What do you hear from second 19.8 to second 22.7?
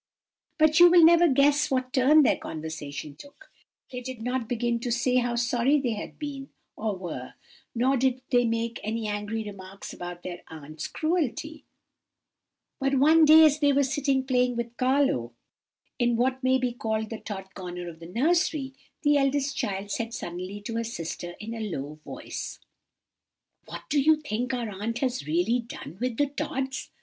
said suddenly to her sister, in a low voice